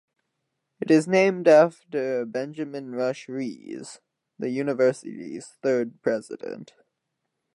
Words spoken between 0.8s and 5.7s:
is named after Benjamin Rush Rhees, the university's